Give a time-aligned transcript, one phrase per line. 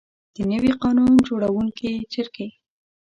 [0.35, 2.47] د نوي قانون جوړوونکي جرګې.